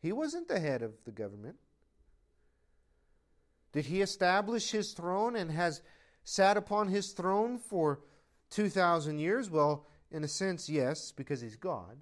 [0.00, 1.56] He wasn't the head of the government.
[3.76, 5.82] Did he establish his throne and has
[6.24, 8.00] sat upon his throne for
[8.48, 9.50] 2,000 years?
[9.50, 11.98] Well, in a sense, yes, because he's God.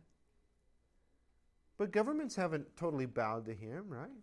[1.76, 4.22] But governments haven't totally bowed to him, right?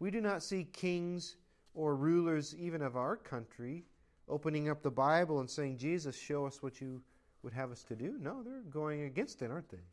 [0.00, 1.36] We do not see kings
[1.72, 3.86] or rulers, even of our country,
[4.28, 7.00] opening up the Bible and saying, Jesus, show us what you
[7.42, 8.18] would have us to do.
[8.20, 9.88] No, they're going against it, aren't they?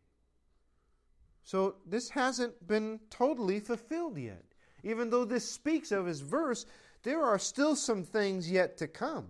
[1.43, 4.43] So this hasn't been totally fulfilled yet.
[4.83, 6.65] Even though this speaks of his verse,
[7.03, 9.27] there are still some things yet to come.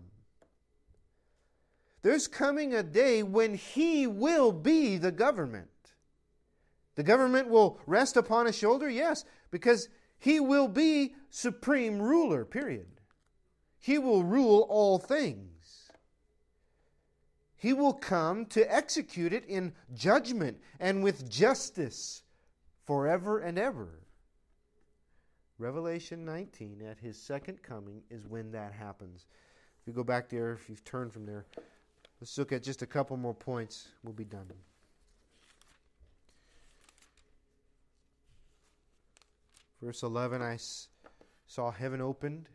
[2.02, 5.68] There's coming a day when he will be the government.
[6.96, 12.88] The government will rest upon his shoulder, yes, because he will be supreme ruler, period.
[13.80, 15.90] He will rule all things.
[17.56, 22.24] He will come to execute it in judgment and with justice
[22.86, 23.99] forever and ever.
[25.60, 29.28] Revelation 19, at his second coming, is when that happens.
[29.82, 31.46] If you go back there, if you've turned from there,
[32.20, 33.90] let's look at just a couple more points.
[34.04, 34.48] We'll be done.
[39.82, 40.58] Verse 11 I
[41.46, 42.50] saw heaven opened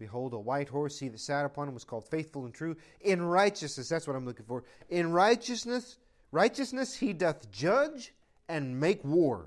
[0.00, 2.74] Behold, a white horse, he that sat upon him was called faithful and true.
[3.02, 4.64] In righteousness, that's what I'm looking for.
[4.88, 5.98] In righteousness,
[6.32, 8.14] righteousness he doth judge
[8.48, 9.44] and make war.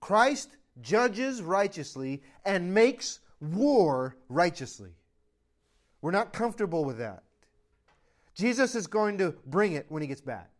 [0.00, 4.90] Christ judges righteously and makes war righteously.
[6.00, 7.22] We're not comfortable with that.
[8.34, 10.50] Jesus is going to bring it when he gets back.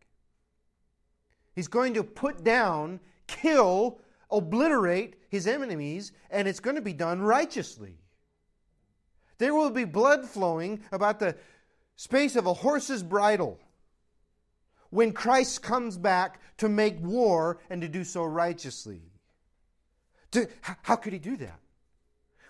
[1.55, 7.21] He's going to put down, kill, obliterate his enemies, and it's going to be done
[7.21, 7.95] righteously.
[9.37, 11.35] There will be blood flowing about the
[11.95, 13.59] space of a horse's bridle
[14.89, 19.01] when Christ comes back to make war and to do so righteously.
[20.83, 21.59] How could he do that?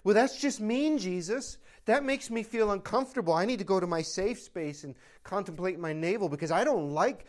[0.04, 1.58] Well, that's just mean, Jesus.
[1.86, 3.34] That makes me feel uncomfortable.
[3.34, 6.92] I need to go to my safe space and contemplate my navel because I don't
[6.92, 7.26] like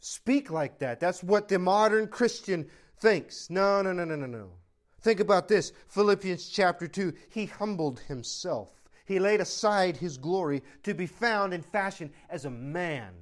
[0.00, 1.00] speak like that.
[1.00, 3.50] That's what the modern Christian thinks.
[3.50, 4.52] No, no, no, no, no, no.
[5.00, 7.12] Think about this Philippians chapter 2.
[7.28, 8.70] He humbled himself,
[9.04, 13.14] he laid aside his glory to be found in fashion as a man.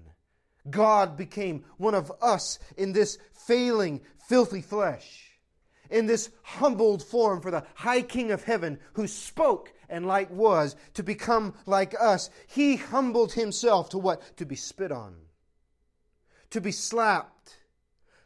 [0.71, 5.34] God became one of us in this failing, filthy flesh,
[5.95, 10.77] in this humbled form for the high King of heaven who spoke and light was
[10.95, 12.29] to become like us.
[12.47, 14.37] He humbled himself to what?
[14.39, 15.15] To be spit on,
[16.51, 17.59] to be slapped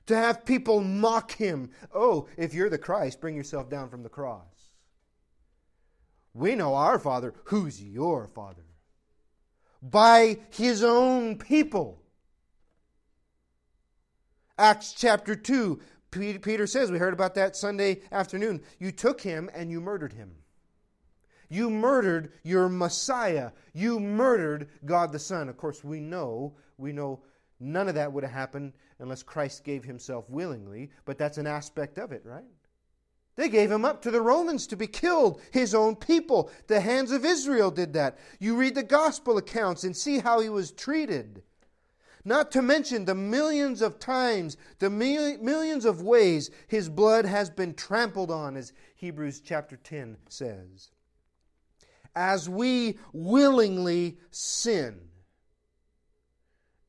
[0.09, 1.70] to have people mock him.
[1.94, 4.72] Oh, if you're the Christ, bring yourself down from the cross.
[6.33, 7.35] We know our Father.
[7.44, 8.64] Who's your Father?
[9.83, 12.02] By his own people.
[14.57, 15.78] Acts chapter 2,
[16.10, 18.62] Peter says, we heard about that Sunday afternoon.
[18.78, 20.30] You took him and you murdered him.
[21.50, 23.52] You murdered your Messiah.
[23.72, 25.48] You murdered God the Son.
[25.48, 27.20] Of course, we know, we know
[27.60, 31.98] none of that would have happened unless Christ gave himself willingly, but that's an aspect
[31.98, 32.44] of it, right?
[33.36, 36.50] They gave him up to the Romans to be killed, his own people.
[36.66, 38.18] The hands of Israel did that.
[38.40, 41.44] You read the gospel accounts and see how he was treated.
[42.24, 47.74] Not to mention the millions of times, the millions of ways his blood has been
[47.74, 50.90] trampled on, as Hebrews chapter 10 says.
[52.14, 55.01] As we willingly sin,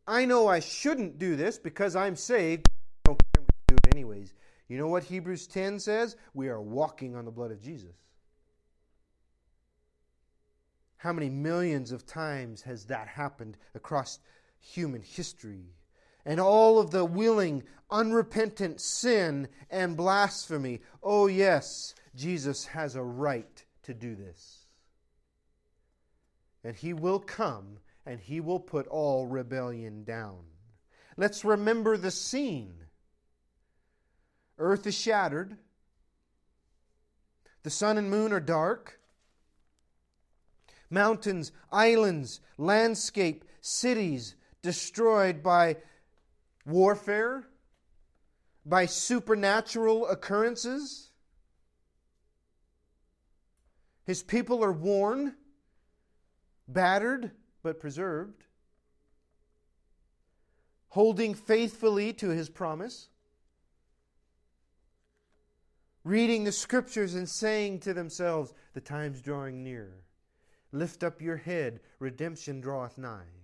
[0.08, 2.68] I know I shouldn't do this because I'm saved.
[3.06, 4.34] I don't care, I'm going to do it anyways.
[4.68, 6.16] You know what Hebrews 10 says?
[6.34, 7.96] We are walking on the blood of Jesus.
[10.98, 14.20] How many millions of times has that happened across
[14.60, 15.74] human history?
[16.26, 20.82] And all of the willing, unrepentant sin and blasphemy.
[21.02, 24.68] Oh, yes, Jesus has a right to do this.
[26.64, 30.40] And he will come and he will put all rebellion down.
[31.16, 32.76] Let's remember the scene.
[34.58, 35.58] Earth is shattered.
[37.64, 39.00] The sun and moon are dark.
[40.90, 45.78] mountains, islands, landscape, cities destroyed by
[46.66, 47.48] warfare,
[48.66, 51.10] by supernatural occurrences.
[54.06, 55.36] His people are worn,
[56.68, 57.32] battered,
[57.64, 58.44] but preserved,
[60.90, 63.10] holding faithfully to his promise,
[66.04, 69.94] reading the scriptures and saying to themselves, The time's drawing near.
[70.72, 73.39] Lift up your head, redemption draweth nigh.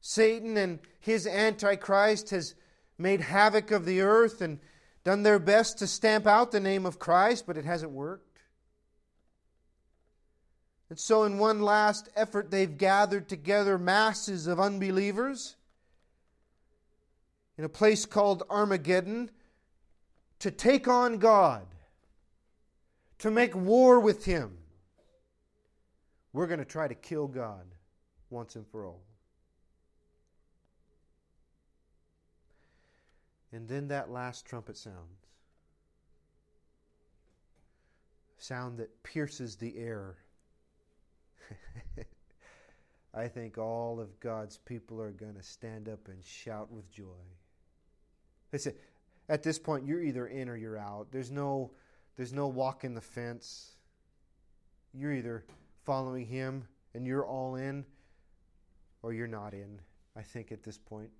[0.00, 2.54] Satan and his Antichrist has
[2.98, 4.58] made havoc of the earth and
[5.04, 8.26] done their best to stamp out the name of Christ, but it hasn't worked.
[10.90, 15.56] And so, in one last effort, they've gathered together masses of unbelievers
[17.56, 19.30] in a place called Armageddon
[20.40, 21.66] to take on God,
[23.18, 24.56] to make war with Him.
[26.32, 27.66] We're going to try to kill God
[28.30, 29.02] once and for all.
[33.52, 35.26] And then that last trumpet sounds.
[38.38, 40.16] Sound that pierces the air.
[43.14, 47.04] I think all of God's people are going to stand up and shout with joy.
[48.50, 48.74] They say,
[49.28, 51.08] at this point, you're either in or you're out.
[51.10, 51.72] There's no,
[52.16, 53.72] there's no walking the fence.
[54.94, 55.44] You're either
[55.84, 57.84] following Him and you're all in,
[59.02, 59.80] or you're not in,
[60.16, 61.10] I think, at this point.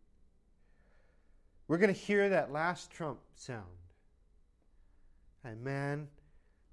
[1.71, 3.63] We're going to hear that last trump sound.
[5.45, 6.09] And man,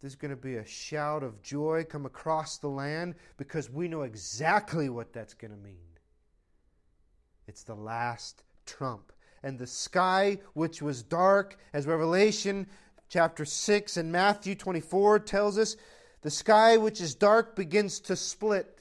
[0.01, 4.01] there's going to be a shout of joy come across the land because we know
[4.01, 5.85] exactly what that's going to mean.
[7.47, 9.11] It's the last trump.
[9.43, 12.65] And the sky, which was dark, as Revelation
[13.07, 15.75] chapter 6 and Matthew 24 tells us,
[16.23, 18.79] the sky which is dark begins to split.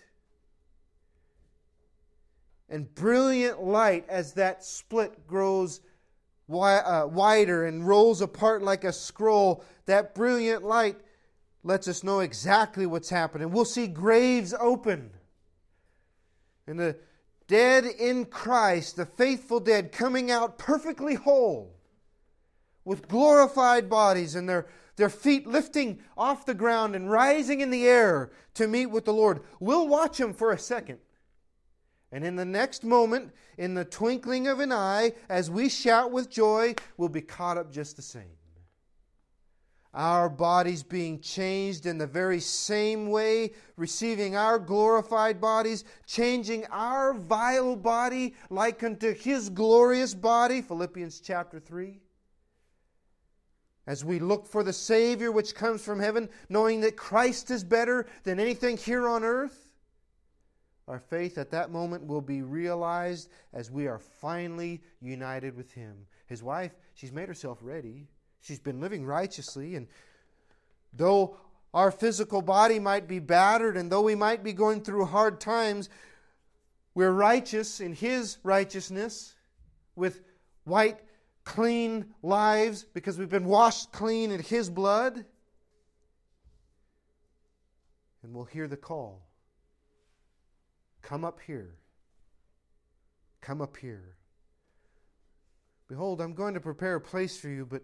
[2.70, 5.82] And brilliant light, as that split grows
[6.48, 10.96] Uh, wider and rolls apart like a scroll, that brilliant light
[11.64, 13.50] lets us know exactly what's happening.
[13.50, 15.10] We'll see graves open.
[16.68, 16.96] And the
[17.48, 21.74] dead in Christ, the faithful dead, coming out perfectly whole
[22.84, 27.86] with glorified bodies and their, their feet lifting off the ground and rising in the
[27.88, 29.40] air to meet with the Lord.
[29.58, 30.98] We'll watch them for a second.
[32.12, 36.30] And in the next moment, in the twinkling of an eye, as we shout with
[36.30, 38.36] joy, we'll be caught up just the same.
[39.92, 47.14] Our bodies being changed in the very same way, receiving our glorified bodies, changing our
[47.14, 51.98] vile body like unto his glorious body, Philippians chapter 3.
[53.86, 58.06] As we look for the Savior which comes from heaven, knowing that Christ is better
[58.24, 59.65] than anything here on earth,
[60.88, 66.06] our faith at that moment will be realized as we are finally united with Him.
[66.26, 68.06] His wife, she's made herself ready.
[68.40, 69.88] She's been living righteously, and
[70.92, 71.38] though
[71.74, 75.88] our physical body might be battered and though we might be going through hard times,
[76.94, 79.34] we're righteous in His righteousness
[79.96, 80.22] with
[80.64, 81.00] white,
[81.44, 85.24] clean lives because we've been washed clean in His blood.
[88.22, 89.25] And we'll hear the call
[91.06, 91.76] Come up here.
[93.40, 94.16] Come up here.
[95.86, 97.82] Behold, I'm going to prepare a place for you, but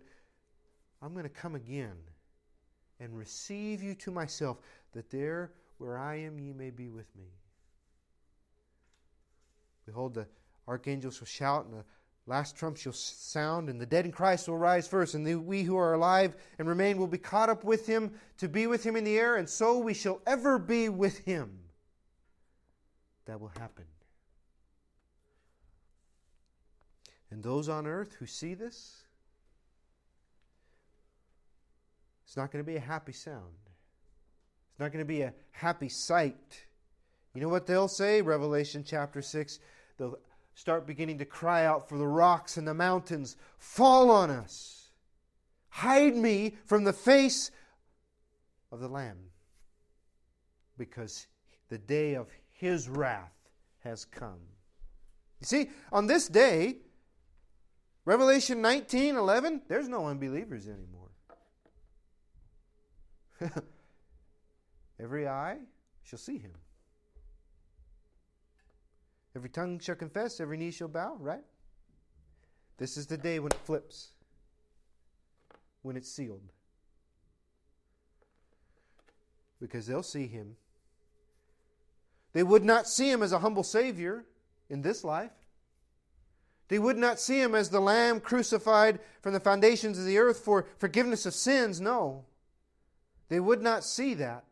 [1.00, 1.94] I'm going to come again
[2.98, 4.58] and receive you to myself,
[4.92, 7.26] that there where I am ye may be with me.
[9.86, 10.26] Behold, the
[10.66, 11.84] archangels shall shout, and the
[12.26, 15.62] last trump shall sound, and the dead in Christ will rise first, and the, we
[15.62, 18.96] who are alive and remain will be caught up with him to be with him
[18.96, 21.61] in the air, and so we shall ever be with him
[23.26, 23.84] that will happen.
[27.30, 29.04] And those on earth who see this,
[32.26, 33.54] it's not going to be a happy sound.
[34.70, 36.66] It's not going to be a happy sight.
[37.34, 38.20] You know what they'll say?
[38.20, 39.58] Revelation chapter 6.
[39.98, 40.18] They'll
[40.54, 44.90] start beginning to cry out for the rocks and the mountains fall on us.
[45.70, 47.50] Hide me from the face
[48.70, 49.18] of the Lamb.
[50.76, 51.26] Because
[51.70, 52.28] the day of
[52.62, 53.34] his wrath
[53.80, 54.38] has come.
[55.40, 56.76] You see, on this day,
[58.04, 61.10] Revelation 19 11, there's no unbelievers anymore.
[65.00, 65.58] Every eye
[66.04, 66.52] shall see him.
[69.34, 71.42] Every tongue shall confess, every knee shall bow, right?
[72.78, 74.12] This is the day when it flips,
[75.80, 76.52] when it's sealed.
[79.62, 80.56] because they'll see him.
[82.32, 84.24] They would not see him as a humble Savior
[84.68, 85.32] in this life.
[86.68, 90.38] They would not see him as the Lamb crucified from the foundations of the earth
[90.38, 91.80] for forgiveness of sins.
[91.80, 92.24] No.
[93.28, 94.44] They would not see that.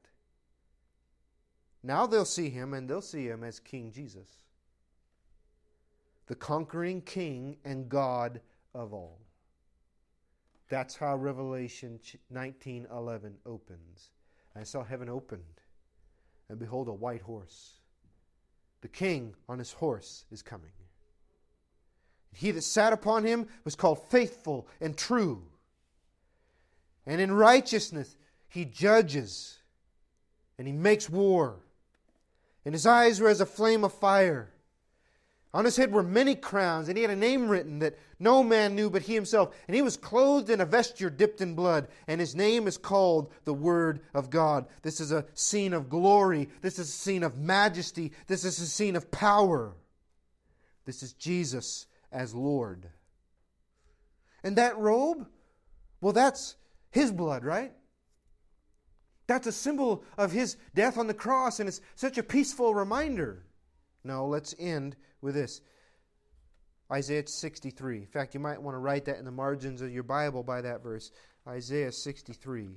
[1.82, 4.28] Now they'll see him, and they'll see him as King Jesus,
[6.26, 8.42] the conquering King and God
[8.74, 9.18] of all.
[10.68, 11.98] That's how Revelation
[12.30, 14.10] 19:11 opens.
[14.54, 15.62] I saw heaven opened,
[16.50, 17.74] and behold, a white horse.
[18.80, 20.72] The king on his horse is coming.
[22.32, 25.44] He that sat upon him was called faithful and true.
[27.06, 28.16] And in righteousness
[28.48, 29.58] he judges
[30.58, 31.60] and he makes war.
[32.64, 34.50] And his eyes were as a flame of fire.
[35.52, 38.76] On his head were many crowns, and he had a name written that no man
[38.76, 39.54] knew but he himself.
[39.66, 43.32] And he was clothed in a vesture dipped in blood, and his name is called
[43.44, 44.66] the Word of God.
[44.82, 46.48] This is a scene of glory.
[46.60, 48.12] This is a scene of majesty.
[48.28, 49.74] This is a scene of power.
[50.86, 52.86] This is Jesus as Lord.
[54.44, 55.26] And that robe,
[56.00, 56.54] well, that's
[56.92, 57.72] his blood, right?
[59.26, 63.44] That's a symbol of his death on the cross, and it's such a peaceful reminder.
[64.04, 65.60] No, let's end with this
[66.90, 67.98] Isaiah 63.
[67.98, 70.60] In fact, you might want to write that in the margins of your Bible by
[70.62, 71.12] that verse.
[71.46, 72.68] Isaiah 63.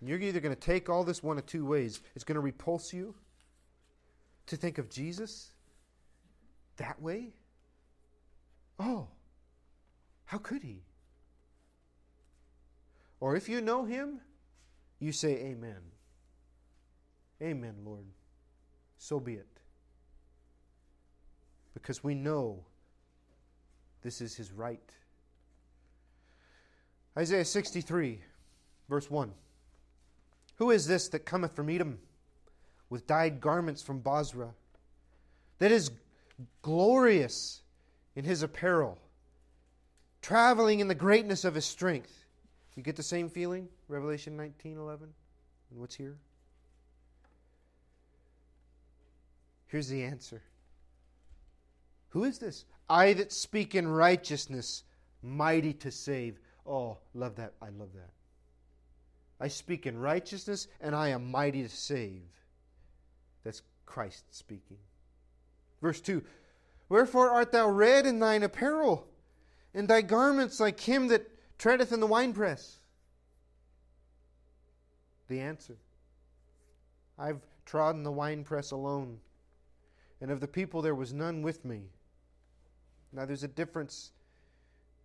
[0.00, 2.00] And you're either going to take all this one of two ways.
[2.14, 3.14] It's going to repulse you
[4.46, 5.50] to think of Jesus
[6.76, 7.34] that way.
[8.78, 9.08] Oh,
[10.26, 10.82] how could he?
[13.20, 14.20] Or if you know him,
[14.98, 15.80] you say, Amen.
[17.42, 18.06] Amen, Lord.
[18.98, 19.46] So be it.
[21.74, 22.64] Because we know
[24.02, 24.90] this is his right.
[27.18, 28.20] Isaiah 63,
[28.88, 29.32] verse 1.
[30.56, 31.98] Who is this that cometh from Edom
[32.88, 34.54] with dyed garments from Bozrah,
[35.58, 35.90] that is
[36.62, 37.62] glorious
[38.14, 38.98] in his apparel,
[40.22, 42.25] traveling in the greatness of his strength?
[42.76, 45.08] You get the same feeling, Revelation 19 11,
[45.70, 46.18] and what's here?
[49.66, 50.42] Here's the answer
[52.10, 52.66] Who is this?
[52.88, 54.84] I that speak in righteousness,
[55.22, 56.38] mighty to save.
[56.66, 57.54] Oh, love that.
[57.60, 58.10] I love that.
[59.40, 62.22] I speak in righteousness, and I am mighty to save.
[63.42, 64.78] That's Christ speaking.
[65.80, 66.22] Verse 2
[66.88, 69.08] Wherefore art thou red in thine apparel,
[69.74, 71.28] and thy garments like him that
[71.58, 72.78] treadeth in the winepress?
[75.28, 75.76] The answer
[77.18, 79.18] I've trodden the winepress alone,
[80.20, 81.90] and of the people there was none with me.
[83.12, 84.12] Now there's a difference.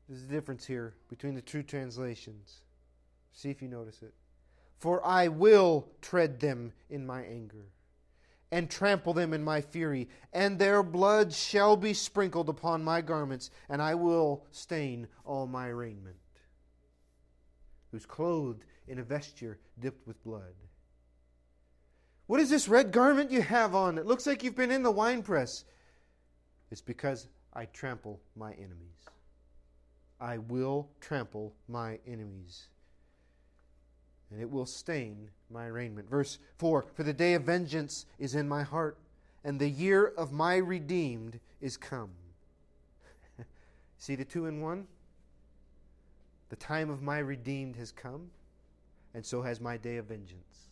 [0.07, 2.61] There's a difference here between the two translations.
[3.33, 4.13] See if you notice it.
[4.77, 7.65] For I will tread them in my anger,
[8.51, 13.51] and trample them in my fury, and their blood shall be sprinkled upon my garments,
[13.69, 16.17] and I will stain all my raiment
[17.91, 20.53] who's clothed in a vesture dipped with blood.
[22.27, 23.97] What is this red garment you have on?
[23.97, 25.65] It looks like you've been in the winepress.
[26.71, 29.09] It's because I trample my enemies.
[30.21, 32.67] I will trample my enemies,
[34.29, 36.09] and it will stain my raiment.
[36.09, 38.97] Verse 4 For the day of vengeance is in my heart,
[39.43, 42.11] and the year of my redeemed is come.
[43.97, 44.85] See the two in one?
[46.51, 48.29] The time of my redeemed has come,
[49.13, 50.67] and so has my day of vengeance.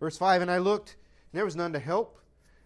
[0.00, 0.96] Verse 5 And I looked,
[1.30, 2.18] and there was none to help,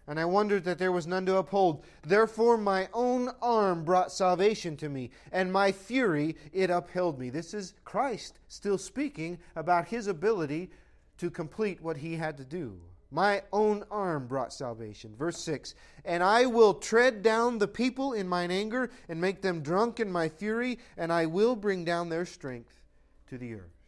[0.07, 1.83] and I wondered that there was none to uphold.
[2.01, 7.29] Therefore, my own arm brought salvation to me, and my fury it upheld me.
[7.29, 10.71] This is Christ still speaking about his ability
[11.17, 12.79] to complete what he had to do.
[13.11, 15.15] My own arm brought salvation.
[15.17, 15.73] Verse 6
[16.05, 20.11] And I will tread down the people in mine anger and make them drunk in
[20.11, 22.73] my fury, and I will bring down their strength
[23.29, 23.79] to the earth.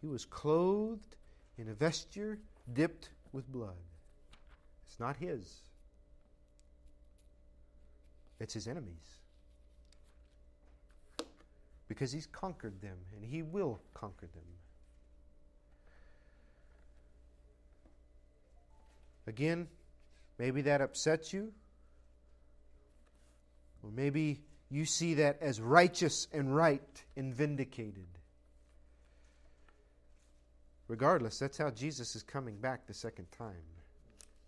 [0.00, 1.16] He was clothed
[1.58, 2.38] in a vesture
[2.72, 3.76] dipped with blood.
[4.86, 5.60] It's not his,
[8.40, 9.18] it's his enemies.
[11.88, 14.42] Because he's conquered them, and he will conquer them.
[19.32, 19.66] Again,
[20.38, 21.52] maybe that upsets you.
[23.82, 28.08] Or maybe you see that as righteous and right and vindicated.
[30.86, 33.64] Regardless, that's how Jesus is coming back the second time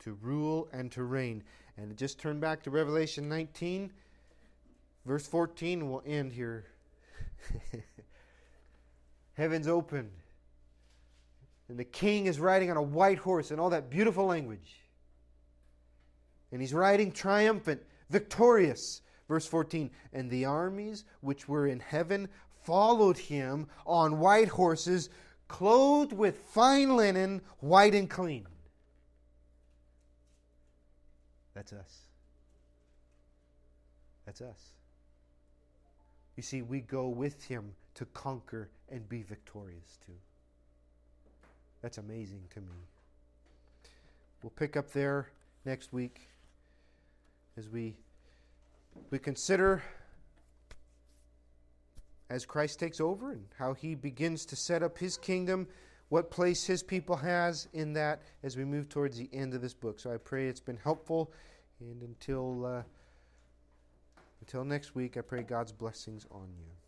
[0.01, 1.43] to rule and to reign.
[1.78, 3.91] And just turn back to Revelation 19,
[5.07, 6.66] verse 14, and we'll end here.
[9.32, 10.11] Heaven's open.
[11.69, 14.81] And the king is riding on a white horse and all that beautiful language.
[16.53, 19.01] And he's riding triumphant, victorious.
[19.29, 22.29] Verse 14 And the armies which were in heaven
[22.65, 25.09] followed him on white horses,
[25.49, 28.47] clothed with fine linen, white and clean.
[31.55, 32.01] That's us.
[34.27, 34.75] That's us.
[36.37, 40.15] You see, we go with him to conquer and be victorious too.
[41.85, 42.89] That's amazing to me.
[44.43, 45.28] We'll pick up there
[45.66, 46.30] next week
[47.59, 47.95] as we
[49.11, 49.82] we consider
[52.30, 55.68] as Christ takes over and how he begins to set up his kingdom,
[56.09, 59.74] what place his people has in that as we move towards the end of this
[59.74, 60.01] book.
[60.01, 61.35] So I pray it's been helpful
[61.80, 62.82] and until uh,
[64.41, 66.84] until next week, I pray God's blessings on you.